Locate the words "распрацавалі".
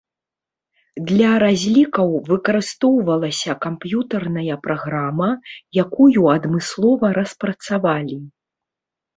7.23-8.17